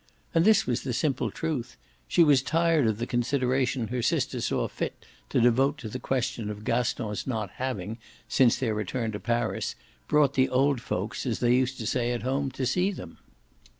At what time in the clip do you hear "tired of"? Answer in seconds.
2.41-2.97